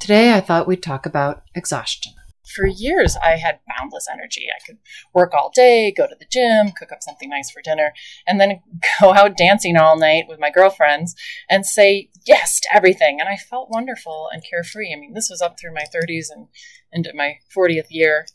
[0.00, 2.14] Today, I thought we'd talk about exhaustion.
[2.54, 4.46] For years, I had boundless energy.
[4.48, 4.78] I could
[5.12, 7.92] work all day, go to the gym, cook up something nice for dinner,
[8.26, 8.62] and then
[9.00, 11.14] go out dancing all night with my girlfriends
[11.50, 13.20] and say yes to everything.
[13.20, 14.90] And I felt wonderful and carefree.
[14.90, 16.48] I mean, this was up through my 30s and
[16.90, 18.26] into my 40th year.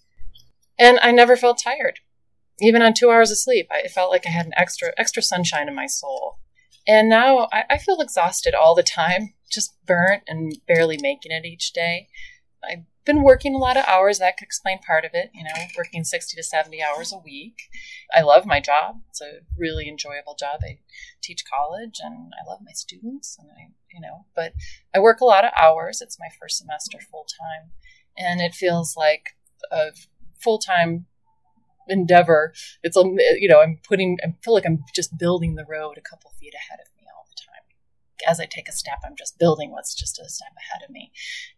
[0.78, 2.00] And I never felt tired.
[2.62, 5.68] Even on two hours of sleep, I felt like I had an extra extra sunshine
[5.68, 6.38] in my soul.
[6.88, 11.46] And now I, I feel exhausted all the time just burnt and barely making it
[11.46, 12.08] each day.
[12.64, 14.20] I've been working a lot of hours.
[14.20, 17.70] That could explain part of it, you know, working 60 to 70 hours a week.
[18.14, 19.02] I love my job.
[19.10, 20.62] It's a really enjoyable job.
[20.64, 20.80] I
[21.22, 24.54] teach college and I love my students and I, you know, but
[24.94, 26.02] I work a lot of hours.
[26.02, 27.72] It's my first semester full time
[28.18, 29.36] and it feels like
[29.72, 29.92] a
[30.40, 31.06] full time
[31.88, 32.54] endeavor.
[32.84, 36.32] It's, a—you know, I'm putting, I feel like I'm just building the road a couple
[36.40, 37.64] feet ahead of me all the time.
[38.28, 41.12] as I take a step, I'm just building what's just a step ahead of me.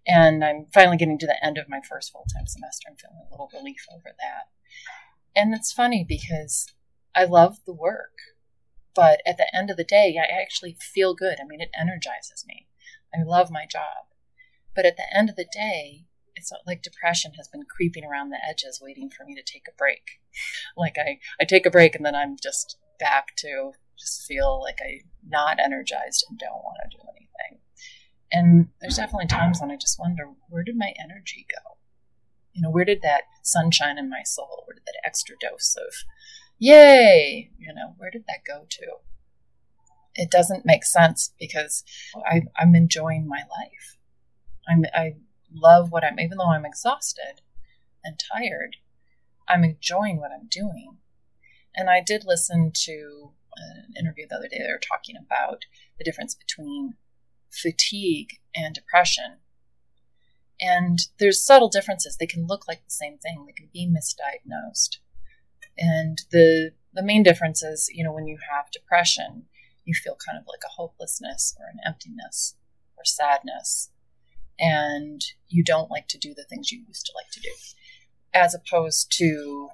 [0.06, 2.88] And I'm finally getting to the end of my first full time semester.
[2.90, 4.50] I'm feeling a little relief over that.
[5.36, 6.68] And it's funny because
[7.16, 8.18] I love the work,
[8.96, 11.38] but at the end of the day, I actually feel good.
[11.40, 12.68] I mean, it energizes me.
[13.14, 14.08] I love my job.
[14.76, 16.06] But at the end of the day,
[16.38, 19.76] it's like depression has been creeping around the edges waiting for me to take a
[19.78, 20.20] break.
[20.78, 24.78] Like I, I take a break and then I'm just back to just feel like
[24.82, 27.62] I'm not energized and don't want to do anything.
[28.32, 31.78] And there's definitely times when I just wonder, where did my energy go?
[32.54, 35.94] You know, where did that sunshine in my soul, where did that extra dose of
[36.60, 38.86] yay, you know, where did that go to?
[40.16, 41.84] It doesn't make sense because
[42.26, 43.98] I, I'm enjoying my life.
[44.68, 45.14] I'm, I
[45.54, 47.42] love what I'm, even though I'm exhausted
[48.04, 48.78] and tired,
[49.48, 50.98] I'm enjoying what I'm doing.
[51.76, 55.64] And I did listen to an interview the other day, they were talking about
[55.98, 56.96] the difference between
[57.50, 59.38] fatigue and depression.
[60.60, 62.18] And there's subtle differences.
[62.18, 64.98] They can look like the same thing, they can be misdiagnosed.
[65.78, 69.46] And the the main difference is, you know, when you have depression,
[69.86, 72.56] you feel kind of like a hopelessness or an emptiness
[72.98, 73.92] or sadness.
[74.60, 77.52] And you don't like to do the things you used to like to do.
[78.34, 79.70] As opposed to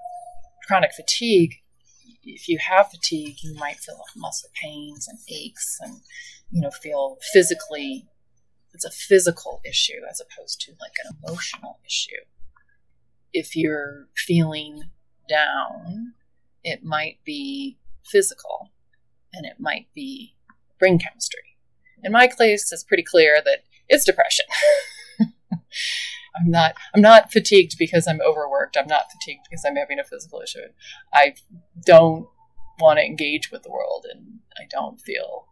[0.68, 1.56] chronic fatigue,
[2.24, 6.02] if you have fatigue, you might feel muscle pains and aches and,
[6.52, 8.08] you know, feel physically,
[8.74, 12.12] it's a physical issue as opposed to like an emotional issue.
[13.34, 14.84] If you're feeling
[15.30, 16.14] down,
[16.64, 18.72] it might be physical
[19.34, 20.36] and it might be
[20.80, 21.58] brain chemistry.
[22.04, 24.46] In my case, it's pretty clear that it's depression.
[26.36, 28.78] I'm not I'm not fatigued because I'm overworked.
[28.78, 30.60] I'm not fatigued because I'm having a physical issue.
[31.14, 31.36] I
[31.86, 32.28] don't
[32.80, 35.48] want to engage with the world and I don't feel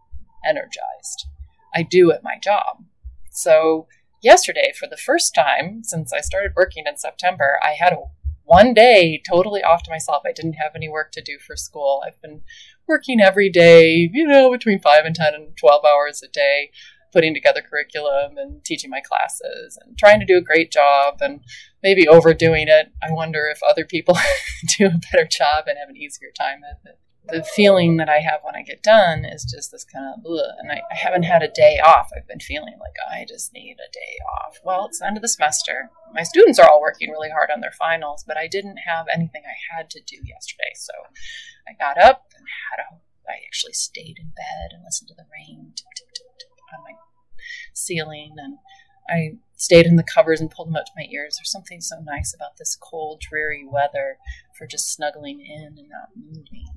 [0.46, 1.28] energized.
[1.76, 2.84] I do at my job.
[3.32, 3.88] So
[4.22, 7.98] yesterday for the first time since I started working in September, I had a
[8.44, 10.24] one day totally off to myself.
[10.26, 12.04] I didn't have any work to do for school.
[12.06, 12.42] I've been
[12.88, 16.72] working every day, you know, between 5 and 10 and 12 hours a day
[17.12, 21.42] putting together curriculum and teaching my classes and trying to do a great job and
[21.84, 22.92] maybe overdoing it.
[23.02, 24.18] I wonder if other people
[24.78, 26.98] do a better job and have an easier time it.
[27.24, 30.56] The feeling that I have when I get done is just this kind of, ugh,
[30.58, 32.10] and I, I haven't had a day off.
[32.18, 34.58] I've been feeling like I just need a day off.
[34.66, 35.92] Well, it's the end of the semester.
[36.14, 39.44] My students are all working really hard on their finals, but I didn't have anything
[39.46, 40.74] I had to do yesterday.
[40.76, 40.94] So
[41.70, 43.00] I got up and had a,
[43.30, 45.74] I actually stayed in bed and listened to the rain
[46.78, 46.96] on my
[47.74, 48.58] ceiling and
[49.10, 51.38] I stayed in the covers and pulled them up to my ears.
[51.38, 54.18] There's something so nice about this cold, dreary weather
[54.58, 56.68] for just snuggling in and not moving.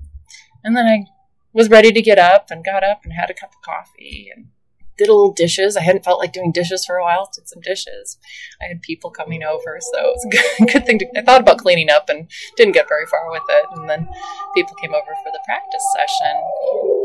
[0.63, 1.07] And then I
[1.53, 4.49] was ready to get up and got up and had a cup of coffee and
[4.97, 5.77] did a little dishes.
[5.77, 7.31] I hadn't felt like doing dishes for a while.
[7.35, 8.19] Did some dishes.
[8.63, 10.99] I had people coming over, so it was a good, good thing.
[11.01, 13.67] To, I thought about cleaning up and didn't get very far with it.
[13.75, 14.09] And then
[14.55, 16.43] people came over for the practice session,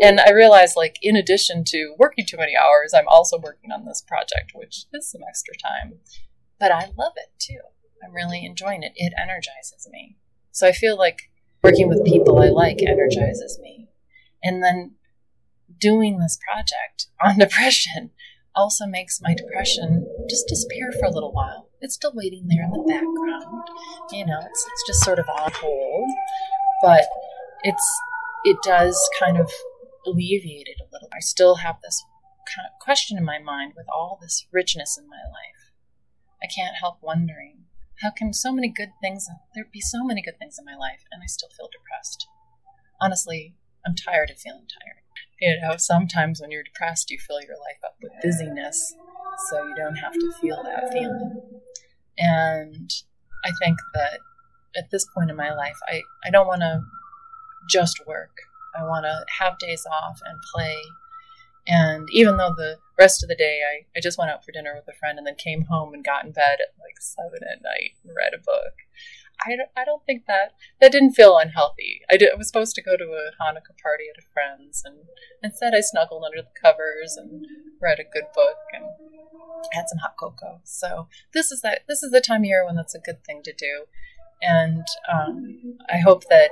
[0.03, 3.85] and I realized, like, in addition to working too many hours, I'm also working on
[3.85, 5.99] this project, which is some extra time.
[6.59, 7.59] But I love it too.
[8.03, 8.93] I'm really enjoying it.
[8.95, 10.17] It energizes me.
[10.51, 11.29] So I feel like
[11.63, 13.89] working with people I like energizes me.
[14.43, 14.95] And then
[15.79, 18.11] doing this project on depression
[18.55, 21.69] also makes my depression just disappear for a little while.
[21.81, 23.67] it's still waiting there in the background.
[24.11, 26.09] You know, it's it's just sort of on hold,
[26.81, 27.05] but
[27.63, 27.99] it's
[28.43, 29.51] it does kind of
[30.05, 31.09] alleviate it a little.
[31.13, 32.03] I still have this
[32.53, 35.71] kind of question in my mind with all this richness in my life.
[36.41, 37.65] I can't help wondering
[38.01, 41.03] how can so many good things there be so many good things in my life
[41.11, 42.27] and I still feel depressed.
[43.01, 43.55] Honestly,
[43.85, 45.03] I'm tired of feeling tired.
[45.41, 48.95] You know, sometimes when you're depressed, you fill your life up with busyness,
[49.49, 51.41] so you don't have to feel that feeling.
[52.17, 52.91] And
[53.45, 54.19] I think that
[54.75, 56.81] at this point in my life, I, I don't want to
[57.69, 58.41] just work.
[58.77, 60.75] I want to have days off and play.
[61.67, 64.73] And even though the rest of the day I, I just went out for dinner
[64.75, 67.61] with a friend and then came home and got in bed at like seven at
[67.61, 68.73] night and read a book,
[69.45, 72.01] I don't, I don't think that that didn't feel unhealthy.
[72.11, 74.97] I, did, I was supposed to go to a Hanukkah party at a friend's, and
[75.43, 77.45] instead I snuggled under the covers and
[77.81, 78.85] read a good book and
[79.73, 80.61] had some hot cocoa.
[80.63, 83.41] So this is that this is the time of year when that's a good thing
[83.43, 83.85] to do,
[84.41, 86.51] and um, I hope that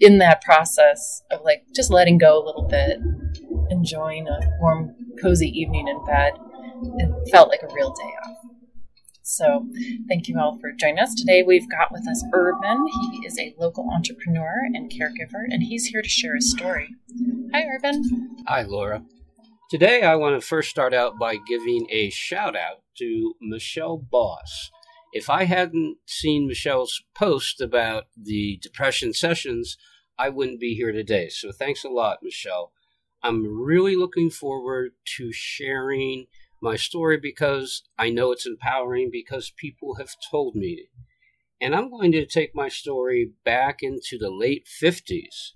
[0.00, 2.98] in that process of like just letting go a little bit,
[3.70, 6.34] enjoying a warm, cozy evening in bed,
[6.98, 8.43] it felt like a real day off.
[9.26, 9.66] So,
[10.06, 11.14] thank you all for joining us.
[11.14, 12.86] Today, we've got with us Urban.
[13.10, 16.90] He is a local entrepreneur and caregiver, and he's here to share his story.
[17.54, 18.02] Hi, Urban.
[18.46, 19.02] Hi, Laura.
[19.70, 24.70] Today, I want to first start out by giving a shout out to Michelle Boss.
[25.14, 29.78] If I hadn't seen Michelle's post about the depression sessions,
[30.18, 31.30] I wouldn't be here today.
[31.30, 32.72] So, thanks a lot, Michelle.
[33.22, 36.26] I'm really looking forward to sharing
[36.64, 40.88] my story because I know it's empowering because people have told me.
[41.60, 45.50] And I'm going to take my story back into the late 50s.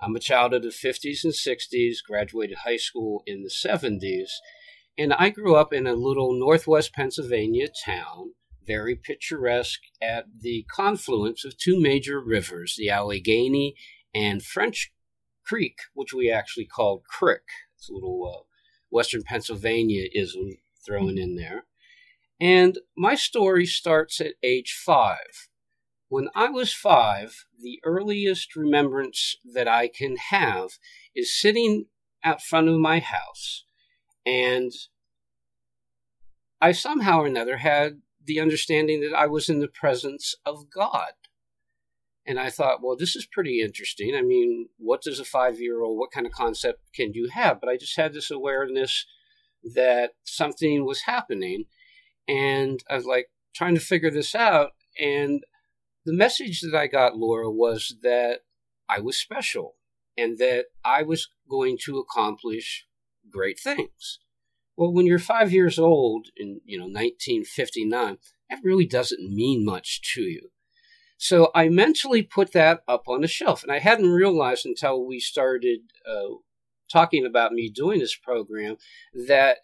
[0.00, 4.28] I'm a child of the 50s and 60s, graduated high school in the 70s,
[4.96, 8.34] and I grew up in a little northwest Pennsylvania town,
[8.64, 13.74] very picturesque at the confluence of two major rivers, the Allegheny
[14.14, 14.92] and French
[15.44, 17.42] Creek, which we actually called Crick.
[17.76, 18.53] It's a little uh,
[18.90, 21.64] Western Pennsylvania ism thrown in there.
[22.40, 25.48] And my story starts at age five.
[26.08, 30.72] When I was five, the earliest remembrance that I can have
[31.14, 31.86] is sitting
[32.22, 33.64] out front of my house,
[34.24, 34.72] and
[36.60, 41.12] I somehow or another had the understanding that I was in the presence of God.
[42.26, 44.14] And I thought, well, this is pretty interesting.
[44.14, 47.60] I mean, what does a five year old, what kind of concept can you have?
[47.60, 49.06] But I just had this awareness
[49.74, 51.64] that something was happening.
[52.26, 54.70] And I was like trying to figure this out.
[54.98, 55.44] And
[56.06, 58.40] the message that I got, Laura, was that
[58.88, 59.76] I was special
[60.16, 62.86] and that I was going to accomplish
[63.30, 64.18] great things.
[64.76, 68.18] Well, when you're five years old in you know 1959,
[68.50, 70.50] that really doesn't mean much to you.
[71.16, 75.20] So I mentally put that up on the shelf, and I hadn't realized until we
[75.20, 76.34] started uh,
[76.92, 78.76] talking about me doing this program
[79.26, 79.58] that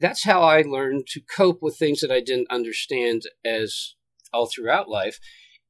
[0.00, 3.94] that's how I learned to cope with things that I didn't understand as
[4.32, 5.18] all throughout life.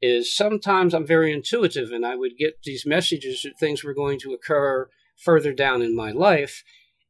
[0.02, 4.18] Is sometimes I'm very intuitive, and I would get these messages that things were going
[4.20, 6.62] to occur further down in my life,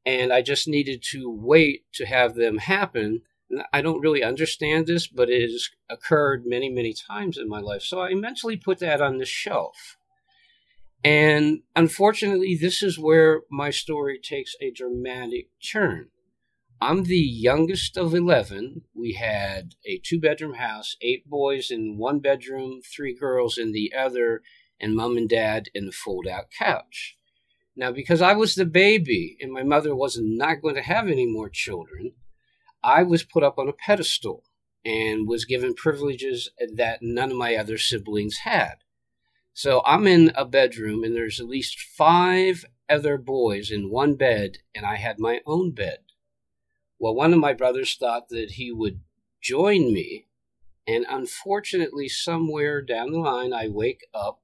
[0.05, 3.23] and I just needed to wait to have them happen
[3.73, 7.83] I don't really understand this, but it has occurred many, many times in my life.
[7.83, 9.97] So I mentally put that on the shelf.
[11.05, 16.09] And unfortunately, this is where my story takes a dramatic turn.
[16.81, 18.83] I'm the youngest of 11.
[18.95, 23.93] We had a two bedroom house, eight boys in one bedroom, three girls in the
[23.97, 24.43] other,
[24.81, 27.17] and mom and dad in the fold out couch.
[27.77, 31.27] Now, because I was the baby and my mother was not going to have any
[31.27, 32.13] more children,
[32.87, 34.45] I was put up on a pedestal
[34.85, 38.77] and was given privileges that none of my other siblings had.
[39.53, 44.59] So I'm in a bedroom and there's at least five other boys in one bed,
[44.73, 45.99] and I had my own bed.
[47.01, 49.01] Well, one of my brothers thought that he would
[49.43, 50.29] join me,
[50.87, 54.43] and unfortunately, somewhere down the line, I wake up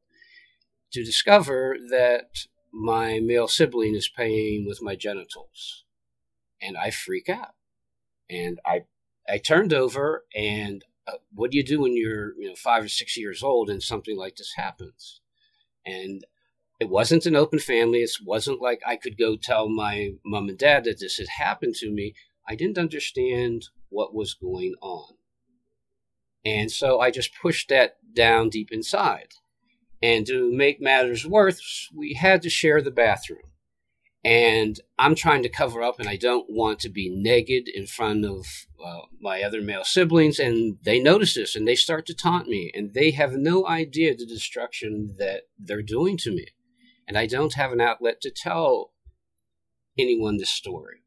[0.91, 5.85] to discover that my male sibling is playing with my genitals,
[6.61, 7.55] and I freak out
[8.33, 8.83] and I
[9.29, 12.89] I turned over and uh, what do you do when you're you know five or
[12.89, 15.21] six years old and something like this happens?
[15.85, 16.25] And
[16.81, 18.01] it wasn't an open family.
[18.01, 21.75] It wasn't like i could go tell my mom and dad that this had happened
[21.77, 22.15] to me.
[22.49, 25.15] I didn't understand what was going on.
[26.45, 29.35] And so i just pushed that down deep inside.
[30.03, 33.52] And to make matters worse we had to share the bathroom
[34.25, 38.25] And I'm trying to cover up, and I don't want to be naked in front
[38.25, 38.47] of
[38.85, 40.39] uh, my other male siblings.
[40.39, 44.15] And they notice this and they start to taunt me, and they have no idea
[44.15, 46.47] the destruction that they're doing to me.
[47.09, 48.93] And I don't have an outlet to tell
[49.99, 51.03] anyone this story.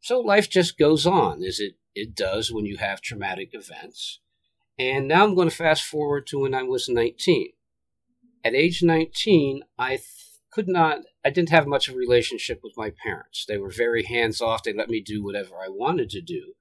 [0.00, 4.20] So life just goes on as it, it does when you have traumatic events.
[4.78, 7.48] And now I'm going to fast forward to when I was 19.
[8.44, 9.98] At age 19, I
[10.56, 13.44] could not, I didn't have much of a relationship with my parents.
[13.46, 14.62] They were very hands off.
[14.62, 16.54] They let me do whatever I wanted to do.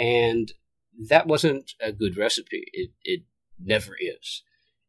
[0.00, 0.52] And
[1.08, 2.64] that wasn't a good recipe.
[2.72, 3.22] It, it
[3.56, 4.42] never is.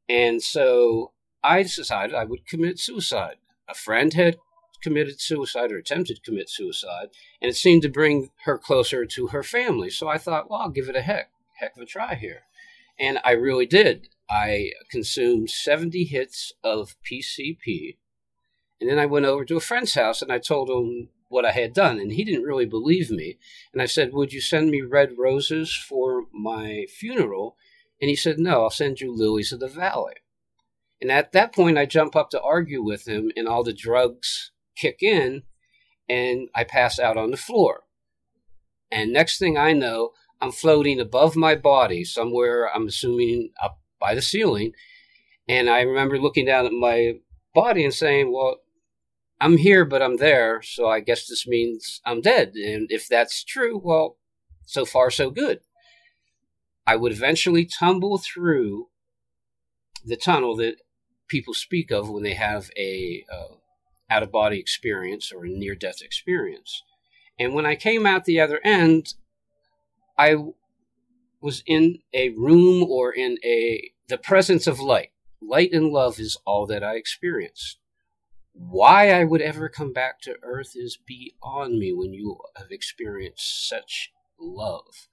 [0.10, 1.12] And so
[1.44, 3.36] I decided I would commit suicide.
[3.70, 4.38] A friend had
[4.82, 9.28] committed suicide or attempted to commit suicide, and it seemed to bring her closer to
[9.28, 9.92] her family.
[9.92, 11.30] So I thought, well, I'll give it a heck,
[11.60, 12.42] heck of a try here.
[13.00, 14.10] And I really did.
[14.28, 17.98] I consumed 70 hits of PCP,
[18.86, 21.54] and then I went over to a friend's house and I told him what I
[21.54, 23.40] had done, and he didn't really believe me.
[23.74, 27.58] And I said, Would you send me red roses for my funeral?
[28.00, 30.14] And he said, No, I'll send you lilies of the valley.
[31.02, 34.52] And at that point, I jump up to argue with him, and all the drugs
[34.78, 35.42] kick in,
[36.08, 37.86] and I pass out on the floor.
[38.92, 44.14] And next thing I know, I'm floating above my body somewhere, I'm assuming up by
[44.14, 44.74] the ceiling.
[45.50, 47.16] And I remember looking down at my
[47.56, 48.58] body and saying, Well,
[49.40, 50.62] I'm here, but I'm there.
[50.62, 52.54] So I guess this means I'm dead.
[52.56, 54.18] And if that's true, well,
[54.66, 55.60] so far, so good.
[56.88, 58.88] I would eventually tumble through
[60.06, 60.76] the tunnel that
[61.28, 63.56] people speak of when they have a uh,
[64.10, 66.84] out of body experience or a near death experience.
[67.40, 69.16] And when I came out the other end,
[70.18, 70.36] I
[71.42, 75.10] was in a room or in a the presence of light.
[75.42, 77.80] Light and love is all that I experienced.
[78.58, 83.68] Why I would ever come back to earth is beyond me when you have experienced
[83.68, 85.10] such love.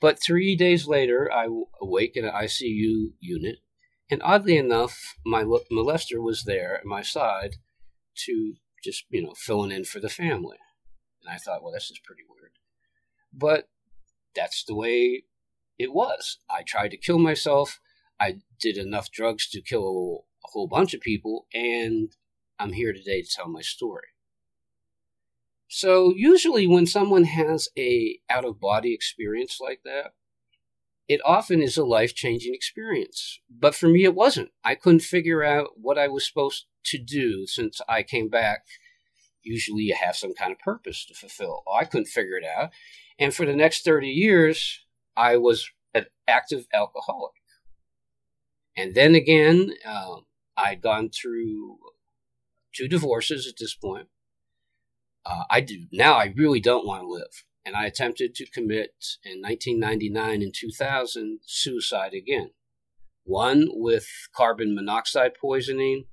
[0.00, 1.48] But three days later, I
[1.82, 3.58] awake in an ICU unit,
[4.08, 7.56] and oddly enough, my molester was there at my side
[8.26, 10.58] to just, you know, filling in for the family.
[11.24, 12.52] And I thought, well, this is pretty weird.
[13.32, 13.68] But
[14.36, 15.24] that's the way
[15.76, 16.38] it was.
[16.48, 17.80] I tried to kill myself.
[18.20, 22.14] I did enough drugs to kill a whole bunch of people, and
[22.60, 24.08] I'm here today to tell my story.
[25.66, 30.12] So usually when someone has a out of body experience like that,
[31.08, 33.40] it often is a life-changing experience.
[33.48, 34.50] But for me it wasn't.
[34.62, 38.66] I couldn't figure out what I was supposed to do since I came back.
[39.42, 41.62] Usually you have some kind of purpose to fulfill.
[41.72, 42.72] I couldn't figure it out.
[43.18, 44.84] And for the next 30 years,
[45.16, 47.32] I was an active alcoholic.
[48.76, 50.26] And then again, um,
[50.58, 51.78] I'd gone through
[52.74, 54.08] two divorces at this point.
[55.24, 56.14] Uh, I do now.
[56.14, 61.40] I really don't want to live, and I attempted to commit in 1999 and 2000
[61.44, 62.50] suicide again.
[63.24, 66.06] One with carbon monoxide poisoning,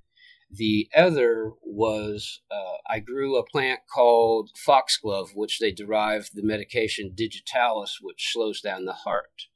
[0.52, 7.12] the other was uh, I grew a plant called foxglove, which they derived the medication
[7.16, 9.48] digitalis, which slows down the heart.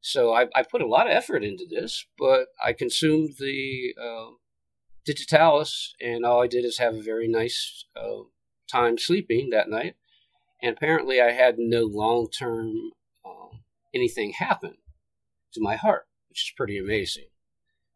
[0.00, 4.34] So I, I put a lot of effort into this, but I consumed the uh,
[5.04, 8.24] digitalis, and all I did is have a very nice uh,
[8.70, 9.96] time sleeping that night.
[10.62, 12.92] And apparently, I had no long term
[13.24, 13.56] uh,
[13.94, 14.76] anything happen
[15.52, 17.26] to my heart, which is pretty amazing.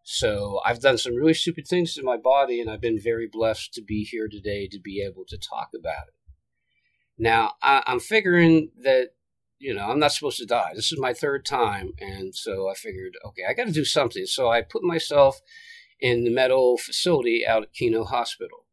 [0.02, 3.74] So I've done some really stupid things to my body, and I've been very blessed
[3.74, 6.14] to be here today to be able to talk about it.
[7.18, 9.08] Now, I, I'm figuring that,
[9.58, 10.70] you know, I'm not supposed to die.
[10.74, 14.24] This is my third time, and so I figured, okay, I got to do something.
[14.24, 15.40] So I put myself
[16.00, 18.66] in the metal facility out at Kino Hospital.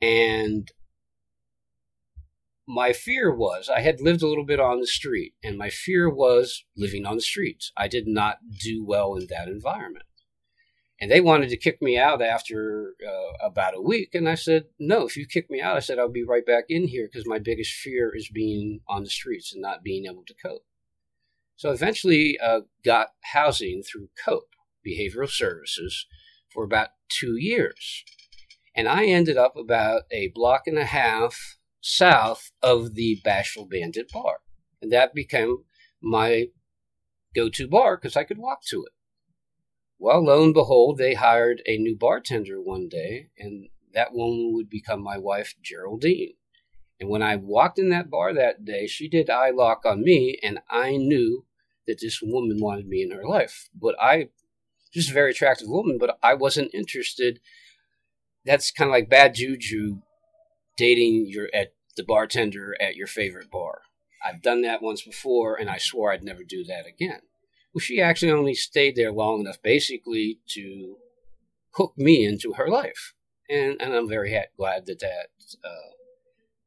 [0.00, 0.70] And
[2.66, 6.08] my fear was I had lived a little bit on the street, and my fear
[6.08, 7.72] was living on the streets.
[7.76, 10.04] I did not do well in that environment.
[11.00, 14.14] And they wanted to kick me out after uh, about a week.
[14.14, 16.64] And I said, no, if you kick me out, I said, I'll be right back
[16.68, 20.24] in here because my biggest fear is being on the streets and not being able
[20.26, 20.64] to cope.
[21.54, 24.50] So eventually uh, got housing through COPE,
[24.88, 26.06] Behavioral Services,
[26.52, 28.04] for about two years.
[28.74, 34.10] And I ended up about a block and a half south of the Bashful Bandit
[34.12, 34.38] bar.
[34.80, 35.64] And that became
[36.00, 36.46] my
[37.34, 38.92] go to bar because I could walk to it.
[39.98, 44.70] Well, lo and behold, they hired a new bartender one day, and that woman would
[44.70, 46.34] become my wife, Geraldine.
[47.00, 50.38] And when I walked in that bar that day, she did eye lock on me,
[50.42, 51.46] and I knew
[51.86, 53.68] that this woman wanted me in her life.
[53.74, 54.28] But I,
[54.92, 57.40] just a very attractive woman, but I wasn't interested
[58.48, 59.98] that's kind of like bad juju
[60.76, 63.82] dating your at the bartender at your favorite bar.
[64.24, 67.20] I've done that once before, and I swore I'd never do that again.
[67.72, 70.96] Well, she actually only stayed there long enough, basically, to
[71.74, 73.14] hook me into her life,
[73.48, 75.28] and and I'm very ha- glad that that
[75.62, 75.90] uh,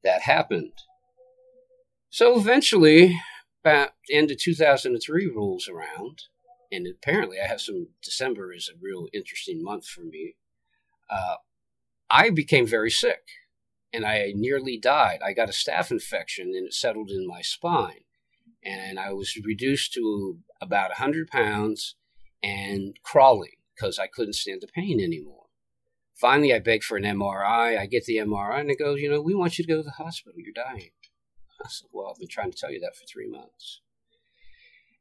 [0.04, 0.74] that happened.
[2.10, 3.20] So eventually,
[3.64, 6.24] about the end of 2003 rolls around,
[6.72, 7.88] and apparently I have some.
[8.02, 10.36] December is a real interesting month for me.
[11.10, 11.36] Uh,
[12.10, 13.24] I became very sick
[13.94, 15.20] and I nearly died.
[15.24, 18.04] I got a staph infection and it settled in my spine.
[18.64, 21.96] And I was reduced to about 100 pounds
[22.44, 25.46] and crawling because I couldn't stand the pain anymore.
[26.16, 27.80] Finally, I begged for an MRI.
[27.80, 29.84] I get the MRI and it goes, you know, we want you to go to
[29.84, 30.40] the hospital.
[30.40, 30.92] You're dying.
[31.64, 33.82] I said, well, I've been trying to tell you that for three months.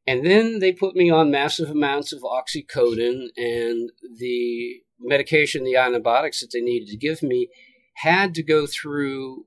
[0.06, 6.40] And then they put me on massive amounts of oxycodone and the medication, the antibiotics
[6.40, 7.48] that they needed to give me
[7.94, 9.46] had to go through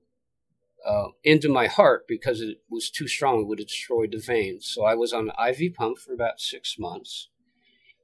[0.85, 3.41] uh, into my heart because it was too strong.
[3.41, 4.69] It would have destroyed the veins.
[4.71, 7.29] So I was on an IV pump for about six months.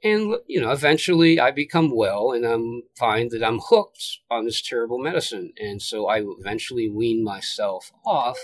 [0.02, 4.62] And, you know, eventually I become well and I'm find that I'm hooked on this
[4.62, 5.52] terrible medicine.
[5.60, 8.40] And so I eventually wean myself off.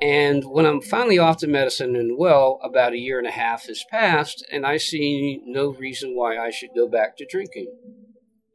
[0.00, 3.66] And when I'm finally off the medicine and well, about a year and a half
[3.66, 7.72] has passed, and I see no reason why I should go back to drinking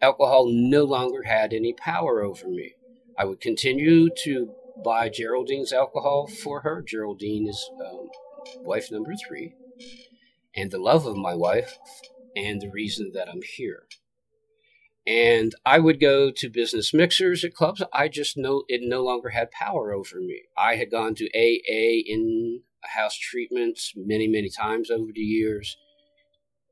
[0.02, 2.76] alcohol no longer had any power over me.
[3.18, 6.84] I would continue to buy Geraldine's alcohol for her.
[6.86, 8.10] Geraldine is um,
[8.64, 9.56] wife number three,
[10.56, 11.78] and the love of my wife,
[12.36, 13.84] and the reason that I'm here.
[15.08, 17.84] And I would go to business mixers at clubs.
[17.94, 20.44] I just know it no longer had power over me.
[20.58, 25.78] I had gone to AA in house treatments many, many times over the years.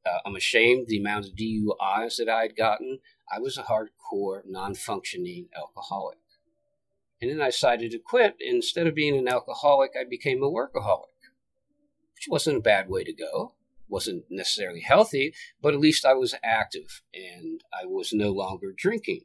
[0.05, 2.99] Uh, I'm ashamed the amount of DUIs that I had gotten.
[3.31, 6.17] I was a hardcore, non functioning alcoholic.
[7.21, 8.35] And then I decided to quit.
[8.39, 11.15] Instead of being an alcoholic, I became a workaholic,
[12.15, 13.53] which wasn't a bad way to go.
[13.87, 19.22] Wasn't necessarily healthy, but at least I was active and I was no longer drinking.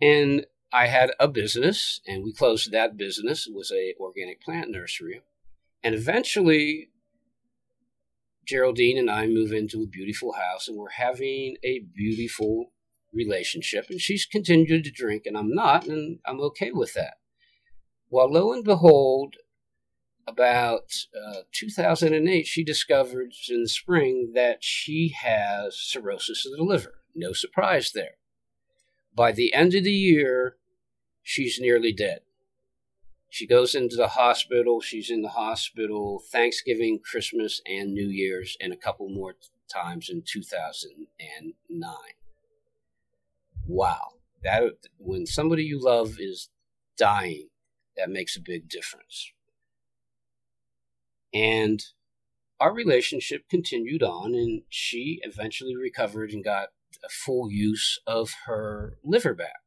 [0.00, 3.46] And I had a business, and we closed that business.
[3.46, 5.22] It was a organic plant nursery.
[5.84, 6.88] And eventually,
[8.46, 12.72] Geraldine and I move into a beautiful house and we're having a beautiful
[13.12, 13.86] relationship.
[13.88, 17.14] And she's continued to drink and I'm not, and I'm okay with that.
[18.10, 19.36] Well, lo and behold,
[20.26, 26.94] about uh, 2008, she discovered in the spring that she has cirrhosis of the liver.
[27.14, 28.16] No surprise there.
[29.14, 30.56] By the end of the year,
[31.22, 32.20] she's nearly dead.
[33.30, 34.80] She goes into the hospital.
[34.80, 39.34] She's in the hospital Thanksgiving, Christmas, and New Year's, and a couple more
[39.68, 41.94] times in 2009.
[43.66, 44.12] Wow.
[44.42, 46.48] That when somebody you love is
[46.96, 47.48] dying,
[47.96, 49.32] that makes a big difference.
[51.34, 51.84] And
[52.60, 56.68] our relationship continued on, and she eventually recovered and got
[57.04, 59.60] a full use of her liver back.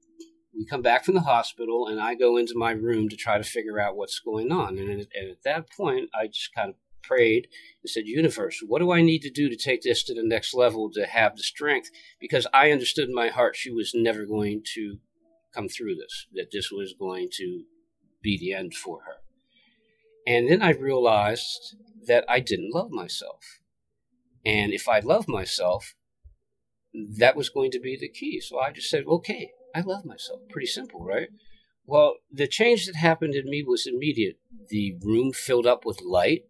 [0.54, 3.44] we come back from the hospital, and I go into my room to try to
[3.44, 4.76] figure out what's going on.
[4.78, 7.48] And at that point, I just kind of prayed
[7.82, 10.54] and said, Universe, what do I need to do to take this to the next
[10.54, 11.90] level to have the strength?
[12.20, 14.98] Because I understood in my heart she was never going to
[15.54, 17.64] come through this, that this was going to
[18.22, 19.16] be the end for her.
[20.26, 23.60] And then I realized that I didn't love myself.
[24.44, 25.94] And if I love myself,
[27.18, 28.40] that was going to be the key.
[28.40, 30.40] So I just said, okay, I love myself.
[30.48, 31.28] Pretty simple, right?
[31.86, 34.36] Well, the change that happened in me was immediate.
[34.68, 36.42] The room filled up with light.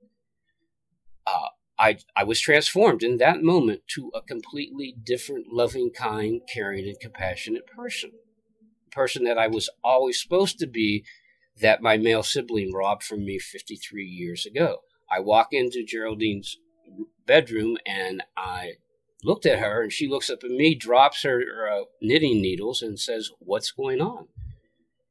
[1.26, 6.86] Uh, I, I was transformed in that moment to a completely different, loving, kind, caring,
[6.86, 8.12] and compassionate person.
[8.86, 11.04] A person that I was always supposed to be,
[11.60, 14.78] that my male sibling robbed from me 53 years ago.
[15.10, 16.58] I walk into Geraldine's
[17.26, 18.74] bedroom and I
[19.24, 22.98] looked at her and she looks up at me, drops her uh, knitting needles, and
[22.98, 24.28] says, What's going on?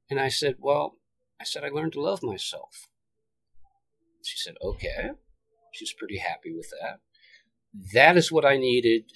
[0.09, 0.95] And I said, Well,
[1.39, 2.87] I said, I learned to love myself.
[4.23, 5.11] She said, Okay.
[5.71, 6.99] She's pretty happy with that.
[7.93, 9.11] That is what I needed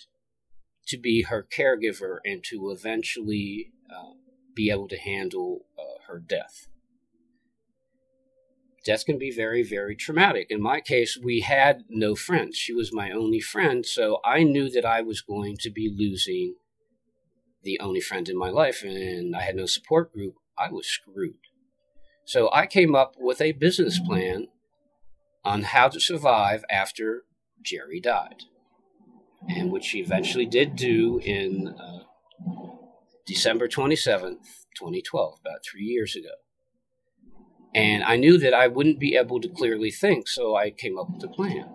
[0.87, 4.13] to be her caregiver and to eventually uh,
[4.55, 6.67] be able to handle uh, her death
[8.85, 10.47] death can be very, very traumatic.
[10.49, 12.55] In my case, we had no friends.
[12.55, 16.55] She was my only friend, so I knew that I was going to be losing
[17.63, 20.35] the only friend in my life, and I had no support group.
[20.57, 21.33] I was screwed.
[22.25, 24.47] So I came up with a business plan
[25.45, 27.23] on how to survive after
[27.61, 28.43] Jerry died,
[29.47, 31.99] and which he eventually did do in uh,
[33.25, 36.29] December 27th, 2012, about three years ago.
[37.73, 41.09] And I knew that I wouldn't be able to clearly think, so I came up
[41.13, 41.69] with a plan.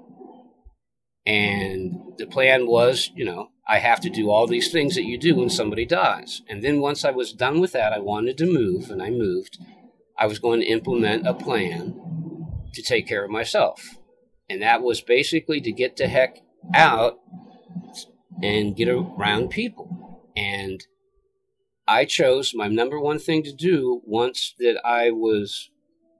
[1.27, 5.19] And the plan was, you know, I have to do all these things that you
[5.19, 6.43] do when somebody dies.
[6.49, 9.59] And then once I was done with that, I wanted to move, and I moved.
[10.19, 12.10] I was going to implement a plan
[12.75, 13.97] to take care of myself.
[14.49, 16.39] And that was basically to get the heck
[16.75, 17.19] out
[18.43, 20.23] and get around people.
[20.37, 20.85] And
[21.87, 25.71] I chose my number one thing to do once that I was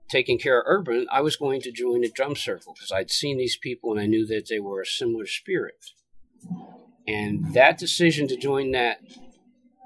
[0.09, 3.37] taking care of Urban, I was going to join a drum circle because I'd seen
[3.37, 5.91] these people and I knew that they were a similar spirit.
[7.07, 8.99] And that decision to join that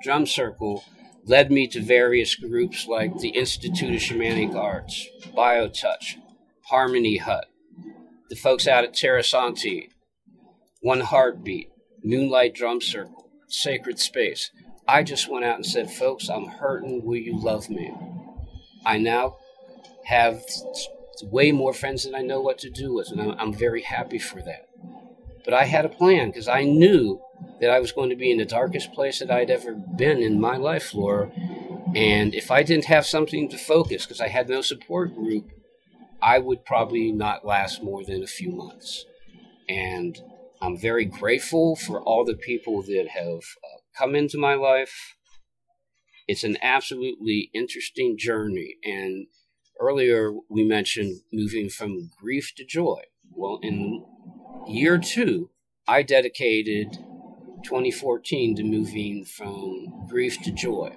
[0.01, 0.83] drum circle
[1.25, 6.15] led me to various groups like the Institute of Shamanic Arts, BioTouch,
[6.69, 7.45] Harmony Hut,
[8.29, 9.89] the folks out at Terrasanti,
[10.81, 11.69] One Heartbeat,
[12.03, 14.51] Moonlight Drum Circle, Sacred Space.
[14.87, 17.05] I just went out and said, folks, I'm hurting.
[17.05, 17.93] Will you love me?
[18.85, 19.37] I now
[20.05, 20.43] have
[21.23, 24.17] way more friends than I know what to do with, and I'm, I'm very happy
[24.17, 24.67] for that.
[25.43, 27.21] But I had a plan because I knew
[27.61, 30.41] that I was going to be in the darkest place that I'd ever been in
[30.41, 31.31] my life, Laura.
[31.95, 35.51] And if I didn't have something to focus because I had no support group,
[36.25, 39.05] I would probably not last more than a few months.
[39.69, 40.19] And
[40.59, 45.15] I'm very grateful for all the people that have uh, come into my life.
[46.27, 48.77] It's an absolutely interesting journey.
[48.83, 49.27] And
[49.79, 53.03] earlier we mentioned moving from grief to joy.
[53.31, 54.03] Well, in
[54.67, 55.51] year two,
[55.87, 56.93] I dedicated
[57.63, 60.95] 2014 to moving from grief to joy.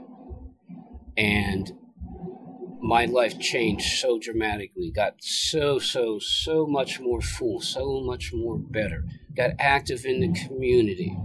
[1.19, 1.71] And
[2.81, 8.59] my life changed so dramatically, got so, so, so much more full, so much more
[8.59, 9.05] better,
[9.37, 11.17] got active in the community.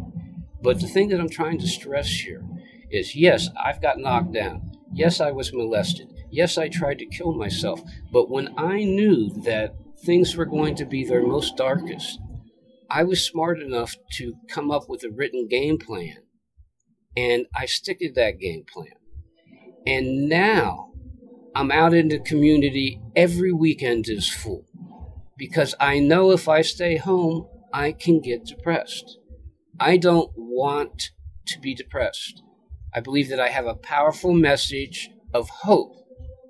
[0.61, 2.43] But the thing that I'm trying to stress here
[2.89, 4.71] is yes, I've got knocked down.
[4.93, 6.07] Yes, I was molested.
[6.31, 7.81] Yes, I tried to kill myself.
[8.11, 12.19] But when I knew that things were going to be their most darkest,
[12.89, 16.17] I was smart enough to come up with a written game plan.
[17.17, 18.93] And I stick to that game plan.
[19.85, 20.92] And now
[21.55, 24.65] I'm out in the community every weekend is full
[25.37, 29.19] because I know if I stay home, I can get depressed.
[29.79, 31.11] I don't want
[31.47, 32.41] to be depressed.
[32.93, 35.95] I believe that I have a powerful message of hope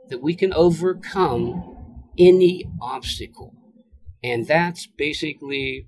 [0.09, 1.77] that we can overcome
[2.17, 3.53] any obstacle.
[4.23, 5.87] And that's basically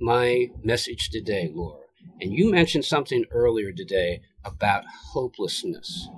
[0.00, 1.80] my message today, Laura.
[2.20, 6.08] And you mentioned something earlier today about hopelessness.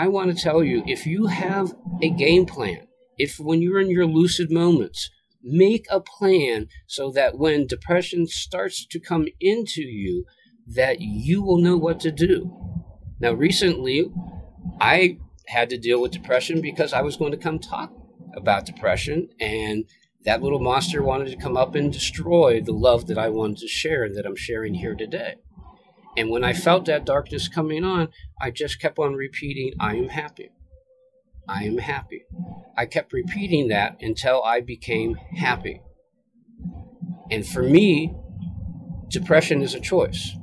[0.00, 2.86] I want to tell you if you have a game plan,
[3.18, 5.10] if when you're in your lucid moments,
[5.42, 10.24] make a plan so that when depression starts to come into you,
[10.66, 12.50] that you will know what to do.
[13.20, 14.10] Now, recently,
[14.80, 17.92] I had to deal with depression because I was going to come talk
[18.34, 19.84] about depression, and
[20.24, 23.68] that little monster wanted to come up and destroy the love that I wanted to
[23.68, 25.34] share and that I'm sharing here today.
[26.16, 28.08] And when I felt that darkness coming on,
[28.40, 30.50] I just kept on repeating, I am happy.
[31.48, 32.24] I am happy.
[32.76, 35.82] I kept repeating that until I became happy.
[37.30, 38.14] And for me,
[39.08, 40.36] depression is a choice.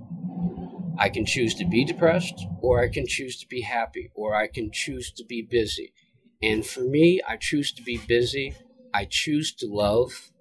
[0.97, 4.47] I can choose to be depressed, or I can choose to be happy, or I
[4.47, 5.93] can choose to be busy.
[6.41, 8.55] And for me, I choose to be busy.
[8.93, 10.31] I choose to love.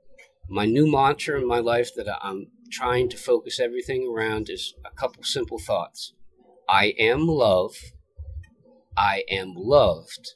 [0.49, 4.91] My new mantra in my life that I'm trying to focus everything around is a
[4.91, 6.13] couple simple thoughts
[6.69, 7.77] I am love,
[8.97, 10.35] I am loved,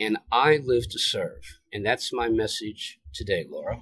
[0.00, 1.58] and I live to serve.
[1.72, 3.80] And that's my message today, Laura.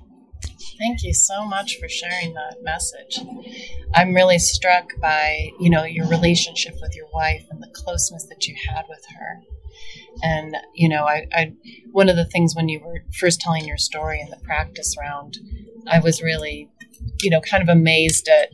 [0.79, 3.21] Thank you so much for sharing that message.
[3.95, 8.47] I'm really struck by, you know, your relationship with your wife and the closeness that
[8.47, 9.60] you had with her.
[10.23, 11.53] And, you know, I, I
[11.93, 15.39] one of the things when you were first telling your story in the practice round,
[15.87, 16.69] I was really
[17.23, 18.51] you know, kind of amazed at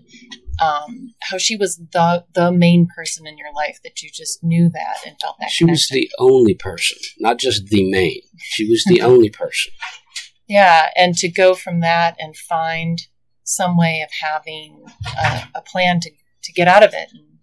[0.63, 4.71] um, how she was the the main person in your life that you just knew
[4.71, 5.51] that and felt that.
[5.51, 5.73] She connection.
[5.73, 8.23] was the only person, not just the main.
[8.39, 9.73] She was the only person.
[10.49, 13.01] Yeah, and to go from that and find
[13.45, 14.85] some way of having
[15.19, 17.39] a, a plan to to get out of it, and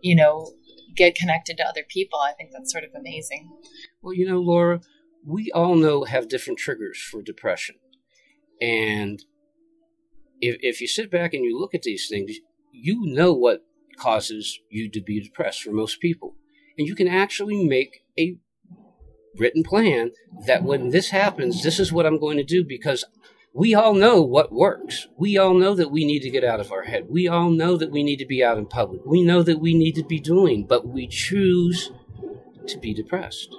[0.00, 0.52] you know,
[0.94, 2.18] get connected to other people.
[2.20, 3.50] I think that's sort of amazing.
[4.02, 4.80] Well, you know, Laura,
[5.26, 7.76] we all know have different triggers for depression,
[8.60, 9.24] and
[10.40, 12.36] if, if you sit back and you look at these things,
[12.72, 13.64] you know what
[13.96, 16.34] causes you to be depressed for most people.
[16.76, 18.36] And you can actually make a
[19.38, 20.10] written plan
[20.46, 23.04] that when this happens, this is what I'm going to do because
[23.54, 25.06] we all know what works.
[25.16, 27.06] We all know that we need to get out of our head.
[27.08, 29.02] We all know that we need to be out in public.
[29.06, 31.92] We know that we need to be doing, but we choose
[32.66, 33.54] to be depressed.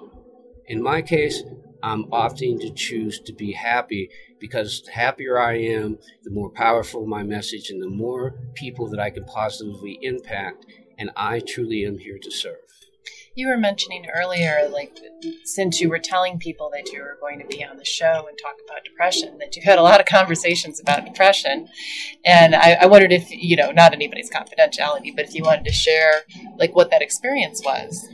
[0.67, 1.43] In my case,
[1.81, 7.07] I'm opting to choose to be happy because the happier I am, the more powerful
[7.07, 10.65] my message and the more people that I can positively impact.
[10.97, 12.64] And I truly am here to serve.
[13.37, 14.97] You were mentioning earlier, like,
[15.43, 18.37] since you were telling people that you were going to be on the show and
[18.37, 21.67] talk about depression, that you had a lot of conversations about depression.
[22.23, 25.73] And I, I wondered if, you know, not anybody's confidentiality, but if you wanted to
[25.73, 26.21] share,
[26.57, 28.07] like, what that experience was.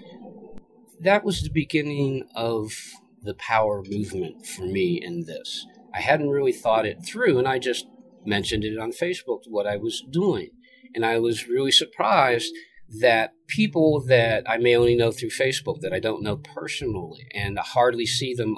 [0.99, 2.73] That was the beginning of
[3.21, 5.67] the power movement for me in this.
[5.93, 7.85] I hadn't really thought it through, and I just
[8.25, 10.49] mentioned it on Facebook, what I was doing.
[10.95, 12.51] And I was really surprised
[12.99, 17.57] that people that I may only know through Facebook that I don't know personally and
[17.57, 18.57] hardly see them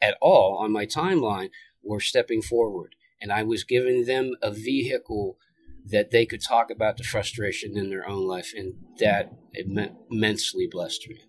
[0.00, 1.50] at all on my timeline
[1.82, 2.94] were stepping forward.
[3.20, 5.38] And I was giving them a vehicle
[5.86, 8.52] that they could talk about the frustration in their own life.
[8.54, 11.20] And that immensely blessed me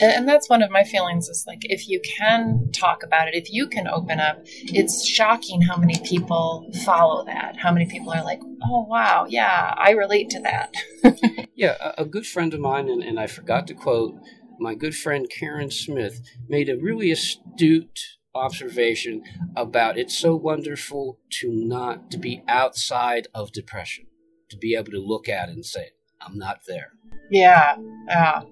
[0.00, 3.52] and that's one of my feelings is like if you can talk about it if
[3.52, 7.56] you can open up it's shocking how many people follow that.
[7.56, 10.74] How many people are like oh wow yeah i relate to that.
[11.54, 14.14] Yeah a, good friend of mine and, and i forgot to quote
[14.58, 18.00] my good friend karen smith made a really astute
[18.34, 19.22] observation
[19.56, 24.06] about it's so wonderful to not to be outside of depression
[24.48, 25.90] to be able to look at it and say
[26.26, 26.92] i'm not there
[27.30, 27.76] yeah
[28.08, 28.42] yeah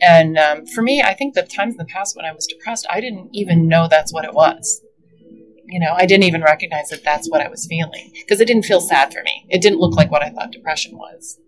[0.00, 2.86] and um, for me, I think the times in the past when I was depressed,
[2.90, 4.80] I didn't even know that's what it was.
[5.66, 8.64] You know, I didn't even recognize that that's what I was feeling because it didn't
[8.64, 9.46] feel sad for me.
[9.48, 11.38] It didn't look like what I thought depression was.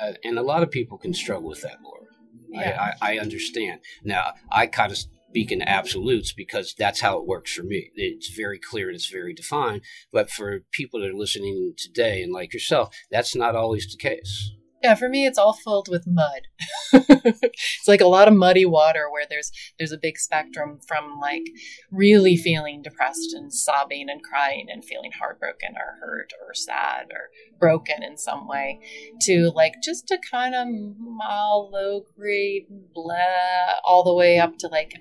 [0.00, 2.04] Uh, and a lot of people can struggle with that, Laura.
[2.48, 2.94] Yeah.
[3.00, 3.80] I, I, I understand.
[4.02, 7.90] Now, I kind of speak in absolutes because that's how it works for me.
[7.94, 9.82] It's very clear and it's very defined.
[10.12, 14.52] But for people that are listening today and like yourself, that's not always the case.
[14.82, 16.42] Yeah, for me, it's all filled with mud.
[16.92, 21.44] it's like a lot of muddy water where there's there's a big spectrum from like
[21.90, 27.28] really feeling depressed and sobbing and crying and feeling heartbroken or hurt or sad or
[27.58, 28.80] broken in some way
[29.20, 34.68] to like just a kind of mild, low grade blah all the way up to
[34.68, 34.94] like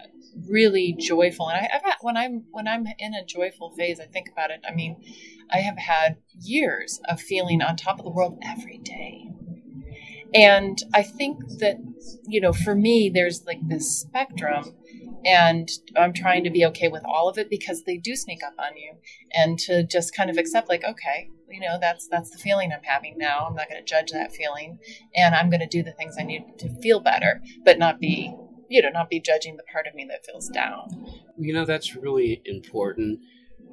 [0.50, 1.50] really joyful.
[1.50, 4.52] And I, have had, when I'm when I'm in a joyful phase, I think about
[4.52, 4.60] it.
[4.68, 5.02] I mean,
[5.50, 9.30] I have had years of feeling on top of the world every day
[10.34, 11.78] and I think that,
[12.28, 14.76] you know, for me, there's like this spectrum,
[15.26, 18.54] and I'm trying to be okay with all of it because they do sneak up
[18.60, 18.94] on you,
[19.34, 22.84] and to just kind of accept, like, okay, you know, that's that's the feeling I'm
[22.84, 23.46] having now.
[23.48, 24.80] I'm not going to judge that feeling,
[25.16, 28.34] and I'm going to do the things I need to feel better, but not be,
[28.70, 31.06] you know, not be judging the part of me that feels down.
[31.38, 33.20] You know, that's really important.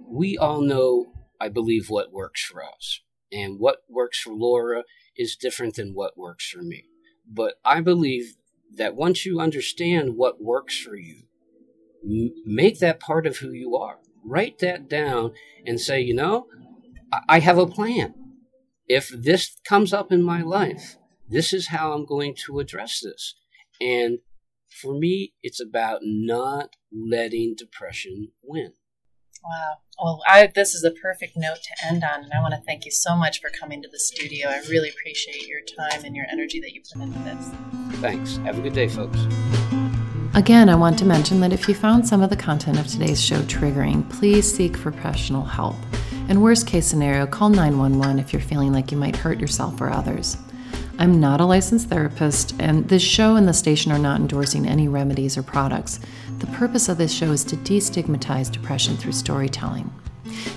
[0.09, 4.85] We all know, I believe, what works for us, and what works for Laura
[5.17, 6.85] is different than what works for me.
[7.29, 8.35] But I believe
[8.77, 11.23] that once you understand what works for you,
[12.45, 13.99] make that part of who you are.
[14.25, 15.33] Write that down
[15.65, 16.47] and say, you know,
[17.29, 18.15] I have a plan.
[18.89, 20.97] If this comes up in my life,
[21.29, 23.35] this is how I'm going to address this.
[23.81, 24.19] And
[24.81, 28.73] for me, it's about not letting depression win.
[29.49, 29.77] Wow.
[30.03, 32.85] Well, I, this is a perfect note to end on, and I want to thank
[32.85, 34.49] you so much for coming to the studio.
[34.49, 37.51] I really appreciate your time and your energy that you put into this.
[38.01, 38.37] Thanks.
[38.39, 39.19] Have a good day, folks.
[40.35, 43.23] Again, I want to mention that if you found some of the content of today's
[43.23, 45.77] show triggering, please seek professional help.
[46.29, 49.89] In worst case scenario, call 911 if you're feeling like you might hurt yourself or
[49.89, 50.37] others.
[50.99, 54.89] I'm not a licensed therapist, and this show and the station are not endorsing any
[54.89, 56.01] remedies or products.
[56.39, 59.93] The purpose of this show is to destigmatize depression through storytelling.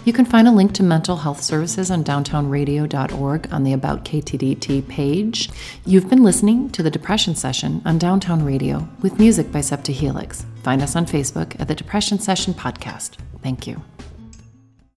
[0.05, 4.87] You can find a link to mental health services on downtownradio.org on the About KTDT
[4.87, 5.49] page.
[5.85, 10.45] You've been listening to the Depression Session on Downtown Radio with music by Septa Helix.
[10.63, 13.17] Find us on Facebook at the Depression Session Podcast.
[13.41, 13.81] Thank you.